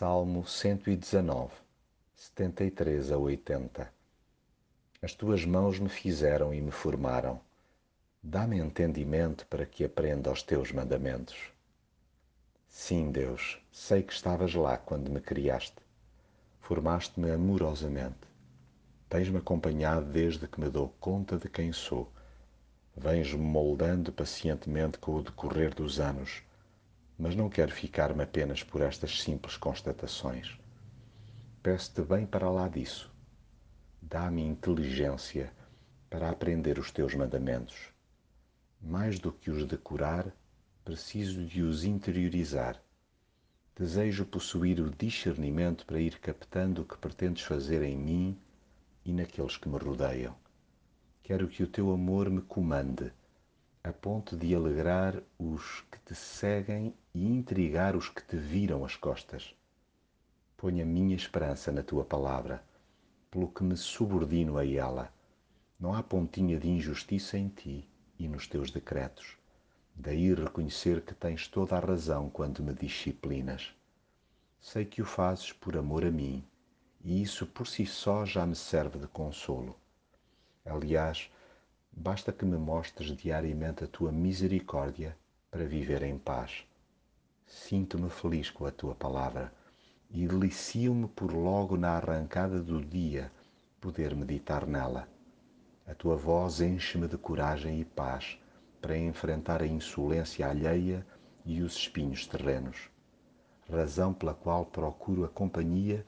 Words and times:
Salmo 0.00 0.46
119, 0.46 1.52
73 2.14 3.12
a 3.12 3.18
80 3.18 3.92
As 5.02 5.12
tuas 5.12 5.44
mãos 5.44 5.78
me 5.78 5.90
fizeram 5.90 6.54
e 6.54 6.60
me 6.62 6.70
formaram. 6.70 7.38
Dá-me 8.22 8.58
entendimento 8.60 9.46
para 9.46 9.66
que 9.66 9.84
aprenda 9.84 10.32
os 10.32 10.42
teus 10.42 10.72
mandamentos. 10.72 11.36
Sim, 12.66 13.10
Deus, 13.10 13.60
sei 13.70 14.02
que 14.02 14.14
estavas 14.14 14.54
lá 14.54 14.78
quando 14.78 15.10
me 15.10 15.20
criaste. 15.20 15.76
Formaste-me 16.60 17.30
amorosamente. 17.30 18.26
Tens-me 19.06 19.36
acompanhado 19.36 20.06
desde 20.06 20.48
que 20.48 20.62
me 20.62 20.70
dou 20.70 20.88
conta 20.98 21.36
de 21.36 21.50
quem 21.50 21.74
sou. 21.74 22.10
Vens-me 22.96 23.42
moldando 23.42 24.10
pacientemente 24.10 24.96
com 24.96 25.16
o 25.16 25.22
decorrer 25.22 25.74
dos 25.74 26.00
anos 26.00 26.42
mas 27.20 27.36
não 27.36 27.50
quero 27.50 27.70
ficar-me 27.70 28.22
apenas 28.22 28.62
por 28.62 28.80
estas 28.80 29.20
simples 29.20 29.54
constatações. 29.54 30.58
Peço-te 31.62 32.00
bem 32.00 32.24
para 32.24 32.48
lá 32.48 32.66
disso. 32.66 33.12
Dá-me 34.00 34.40
inteligência 34.42 35.52
para 36.08 36.30
aprender 36.30 36.78
os 36.78 36.90
teus 36.90 37.14
mandamentos. 37.14 37.76
Mais 38.80 39.18
do 39.18 39.30
que 39.30 39.50
os 39.50 39.66
decorar, 39.66 40.34
preciso 40.82 41.44
de 41.44 41.60
os 41.60 41.84
interiorizar. 41.84 42.82
Desejo 43.76 44.24
possuir 44.24 44.80
o 44.80 44.90
discernimento 44.90 45.84
para 45.84 46.00
ir 46.00 46.18
captando 46.20 46.80
o 46.80 46.84
que 46.86 46.96
pretendes 46.96 47.42
fazer 47.42 47.82
em 47.82 47.98
mim 47.98 48.38
e 49.04 49.12
naqueles 49.12 49.58
que 49.58 49.68
me 49.68 49.76
rodeiam. 49.76 50.34
Quero 51.22 51.48
que 51.48 51.62
o 51.62 51.68
teu 51.68 51.92
amor 51.92 52.30
me 52.30 52.40
comande 52.40 53.12
a 53.82 53.92
ponto 53.92 54.36
de 54.36 54.54
alegrar 54.54 55.22
os 55.38 55.82
que 55.90 55.98
te 56.00 56.14
seguem 56.14 56.94
e 57.14 57.26
intrigar 57.26 57.96
os 57.96 58.10
que 58.10 58.22
te 58.22 58.36
viram 58.36 58.84
as 58.84 58.94
costas. 58.94 59.54
Ponho 60.54 60.82
a 60.82 60.86
minha 60.86 61.16
esperança 61.16 61.72
na 61.72 61.82
tua 61.82 62.04
palavra, 62.04 62.62
pelo 63.30 63.48
que 63.48 63.64
me 63.64 63.78
subordino 63.78 64.58
a 64.58 64.66
ela. 64.66 65.10
Não 65.78 65.94
há 65.94 66.02
pontinha 66.02 66.58
de 66.58 66.68
injustiça 66.68 67.38
em 67.38 67.48
ti 67.48 67.88
e 68.18 68.28
nos 68.28 68.46
teus 68.46 68.70
decretos. 68.70 69.38
Daí 69.94 70.34
reconhecer 70.34 71.00
que 71.00 71.14
tens 71.14 71.48
toda 71.48 71.76
a 71.76 71.80
razão 71.80 72.28
quando 72.28 72.62
me 72.62 72.74
disciplinas. 72.74 73.74
Sei 74.60 74.84
que 74.84 75.00
o 75.00 75.06
fazes 75.06 75.52
por 75.52 75.74
amor 75.74 76.04
a 76.04 76.10
mim, 76.10 76.44
e 77.02 77.22
isso 77.22 77.46
por 77.46 77.66
si 77.66 77.86
só 77.86 78.26
já 78.26 78.44
me 78.44 78.54
serve 78.54 78.98
de 78.98 79.06
consolo. 79.06 79.74
Aliás, 80.66 81.30
Basta 81.92 82.32
que 82.32 82.44
me 82.44 82.56
mostres 82.56 83.16
diariamente 83.16 83.84
a 83.84 83.86
tua 83.86 84.10
misericórdia 84.10 85.16
para 85.50 85.66
viver 85.66 86.02
em 86.02 86.18
paz. 86.18 86.64
Sinto-me 87.46 88.08
feliz 88.08 88.48
com 88.50 88.64
a 88.64 88.70
tua 88.70 88.94
palavra 88.94 89.52
e 90.10 90.26
delicio-me 90.26 91.08
por 91.08 91.32
logo 91.32 91.76
na 91.76 91.96
arrancada 91.96 92.62
do 92.62 92.80
dia 92.84 93.30
poder 93.80 94.14
meditar 94.14 94.66
nela. 94.66 95.08
A 95.86 95.94
tua 95.94 96.16
voz 96.16 96.60
enche-me 96.60 97.08
de 97.08 97.18
coragem 97.18 97.80
e 97.80 97.84
paz 97.84 98.38
para 98.80 98.96
enfrentar 98.96 99.60
a 99.62 99.66
insolência 99.66 100.48
alheia 100.48 101.06
e 101.44 101.60
os 101.62 101.74
espinhos 101.74 102.26
terrenos, 102.26 102.88
razão 103.68 104.14
pela 104.14 104.34
qual 104.34 104.64
procuro 104.64 105.24
a 105.24 105.28
companhia 105.28 106.06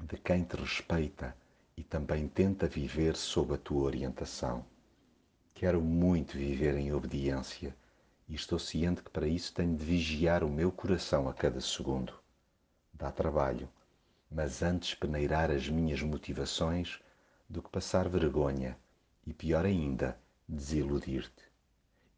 de 0.00 0.16
quem 0.16 0.42
te 0.42 0.56
respeita 0.56 1.36
e 1.76 1.82
também 1.82 2.28
tenta 2.28 2.66
viver 2.66 3.16
sob 3.16 3.54
a 3.54 3.58
tua 3.58 3.82
orientação. 3.82 4.64
Quero 5.54 5.80
muito 5.80 6.36
viver 6.36 6.76
em 6.76 6.92
obediência 6.92 7.76
e 8.28 8.34
estou 8.34 8.58
ciente 8.58 9.02
que 9.02 9.10
para 9.10 9.26
isso 9.26 9.52
tenho 9.54 9.76
de 9.76 9.84
vigiar 9.84 10.42
o 10.42 10.50
meu 10.50 10.72
coração 10.72 11.28
a 11.28 11.34
cada 11.34 11.60
segundo. 11.60 12.14
Dá 12.92 13.10
trabalho, 13.10 13.68
mas 14.30 14.62
antes 14.62 14.94
peneirar 14.94 15.50
as 15.50 15.68
minhas 15.68 16.02
motivações 16.02 17.00
do 17.48 17.62
que 17.62 17.70
passar 17.70 18.08
vergonha 18.08 18.76
e, 19.26 19.32
pior 19.32 19.64
ainda, 19.64 20.18
desiludir-te. 20.48 21.44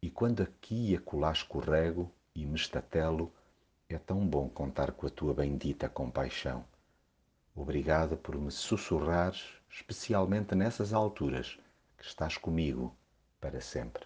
E 0.01 0.09
quando 0.09 0.41
aqui 0.43 0.91
e 0.91 0.95
acolá 0.95 1.31
escorrego 1.31 2.11
e 2.33 2.45
me 2.45 2.55
estatelo, 2.55 3.31
é 3.89 3.97
tão 3.97 4.25
bom 4.27 4.49
contar 4.49 4.91
com 4.91 5.05
a 5.05 5.09
tua 5.09 5.33
bendita 5.33 5.87
compaixão. 5.89 6.65
Obrigado 7.55 8.17
por 8.17 8.37
me 8.37 8.51
sussurrares, 8.51 9.45
especialmente 9.69 10.55
nessas 10.55 10.91
alturas, 10.91 11.57
que 11.97 12.05
estás 12.05 12.37
comigo 12.37 12.93
para 13.39 13.61
sempre. 13.61 14.05